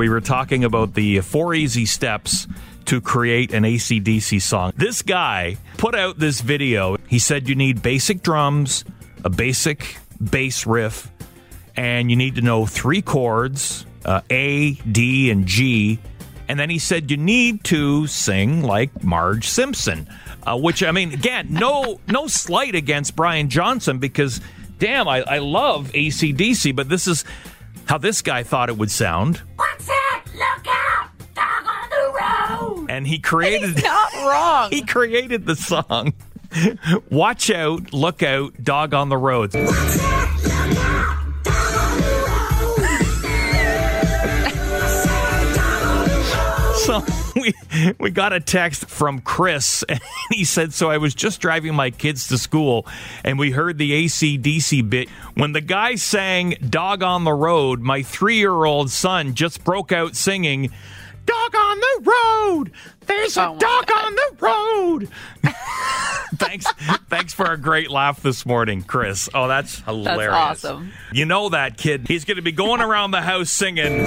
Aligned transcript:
We 0.00 0.08
were 0.08 0.22
talking 0.22 0.64
about 0.64 0.94
the 0.94 1.20
four 1.20 1.52
easy 1.52 1.84
steps 1.84 2.48
to 2.86 3.02
create 3.02 3.52
an 3.52 3.66
AC/DC 3.66 4.40
song. 4.40 4.72
This 4.74 5.02
guy 5.02 5.58
put 5.76 5.94
out 5.94 6.18
this 6.18 6.40
video. 6.40 6.96
He 7.06 7.18
said 7.18 7.50
you 7.50 7.54
need 7.54 7.82
basic 7.82 8.22
drums, 8.22 8.82
a 9.24 9.28
basic 9.28 9.98
bass 10.18 10.66
riff, 10.66 11.12
and 11.76 12.10
you 12.10 12.16
need 12.16 12.36
to 12.36 12.40
know 12.40 12.64
three 12.64 13.02
chords 13.02 13.84
uh, 14.06 14.22
A, 14.30 14.72
D, 14.90 15.30
and 15.30 15.44
G. 15.44 15.98
And 16.48 16.58
then 16.58 16.70
he 16.70 16.78
said 16.78 17.10
you 17.10 17.18
need 17.18 17.62
to 17.64 18.06
sing 18.06 18.62
like 18.62 19.04
Marge 19.04 19.46
Simpson, 19.46 20.08
uh, 20.44 20.56
which 20.56 20.82
I 20.82 20.92
mean, 20.92 21.12
again, 21.12 21.48
no 21.50 22.00
no 22.06 22.26
slight 22.26 22.74
against 22.74 23.16
Brian 23.16 23.50
Johnson 23.50 23.98
because 23.98 24.40
damn, 24.78 25.06
I, 25.08 25.20
I 25.24 25.38
love 25.40 25.90
AC/DC, 25.92 26.74
but 26.74 26.88
this 26.88 27.06
is 27.06 27.22
how 27.84 27.98
this 27.98 28.22
guy 28.22 28.44
thought 28.44 28.70
it 28.70 28.78
would 28.78 28.90
sound. 28.90 29.42
And 33.00 33.06
he 33.08 33.18
created 33.18 33.82
Not 33.82 34.12
wrong. 34.26 34.70
he 34.70 34.82
created 34.82 35.46
the 35.46 35.56
song. 35.56 36.12
Watch 37.10 37.48
out, 37.50 37.94
look 37.94 38.22
out, 38.22 38.62
dog 38.62 38.92
on 38.92 39.08
the 39.08 39.16
roads. 39.16 39.56
So 46.84 47.04
we 47.36 47.52
we 48.00 48.10
got 48.10 48.32
a 48.32 48.40
text 48.40 48.86
from 48.86 49.20
Chris, 49.20 49.82
and 49.88 50.00
he 50.30 50.44
said, 50.44 50.72
"So 50.72 50.90
I 50.90 50.96
was 50.96 51.14
just 51.14 51.40
driving 51.40 51.74
my 51.74 51.90
kids 51.90 52.26
to 52.28 52.38
school, 52.38 52.86
and 53.22 53.38
we 53.38 53.50
heard 53.50 53.76
the 53.78 53.92
AC/DC 53.92 54.88
bit. 54.88 55.08
When 55.34 55.52
the 55.52 55.60
guy 55.60 55.94
sang 55.96 56.56
"Dog 56.68 57.02
on 57.02 57.24
the 57.24 57.32
Road," 57.34 57.80
my 57.80 58.02
three-year-old 58.02 58.90
son 58.90 59.34
just 59.34 59.62
broke 59.62 59.92
out 59.92 60.16
singing." 60.16 60.70
Dog 61.26 61.54
on 61.54 61.78
the 61.78 62.00
road. 62.02 62.09
There's 63.34 63.46
Oh 63.46 63.54
my 63.54 63.58
dog 63.58 63.86
God. 63.86 64.06
on 64.06 64.14
the 64.14 64.36
road. 64.40 65.08
thanks, 66.36 66.66
thanks 67.08 67.32
for 67.32 67.50
a 67.50 67.56
great 67.56 67.90
laugh 67.90 68.22
this 68.22 68.44
morning, 68.46 68.82
Chris. 68.82 69.28
Oh, 69.34 69.48
that's 69.48 69.80
hilarious. 69.80 70.32
That's 70.32 70.64
awesome. 70.64 70.92
You 71.12 71.24
know 71.26 71.48
that 71.50 71.76
kid. 71.76 72.06
He's 72.08 72.24
going 72.24 72.36
to 72.36 72.42
be 72.42 72.52
going 72.52 72.80
around 72.80 73.10
the 73.12 73.20
house 73.22 73.50
singing. 73.50 74.06